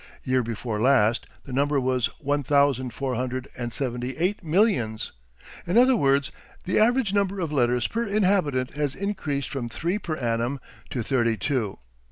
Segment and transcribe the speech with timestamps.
[0.23, 5.11] Year before last the number was one thousand four hundred and seventy eight millions.
[5.67, 6.31] In other words,
[6.63, 10.59] the average number of letters per inhabitant has increased from three per annum
[10.89, 11.77] to thirty two.